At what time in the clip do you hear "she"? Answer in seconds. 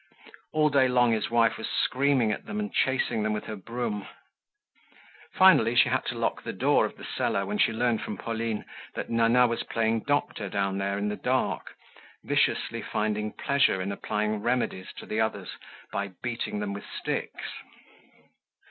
5.75-5.89, 7.59-7.71